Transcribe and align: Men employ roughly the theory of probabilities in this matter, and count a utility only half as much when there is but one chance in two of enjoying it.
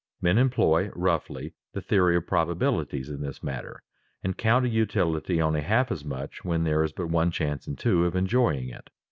Men 0.19 0.39
employ 0.39 0.89
roughly 0.95 1.53
the 1.73 1.81
theory 1.83 2.15
of 2.15 2.25
probabilities 2.25 3.07
in 3.07 3.21
this 3.21 3.43
matter, 3.43 3.83
and 4.23 4.35
count 4.35 4.65
a 4.65 4.69
utility 4.69 5.39
only 5.39 5.61
half 5.61 5.91
as 5.91 6.03
much 6.03 6.43
when 6.43 6.63
there 6.63 6.83
is 6.83 6.91
but 6.91 7.11
one 7.11 7.29
chance 7.29 7.67
in 7.67 7.75
two 7.75 8.03
of 8.05 8.15
enjoying 8.15 8.67
it. 8.67 8.89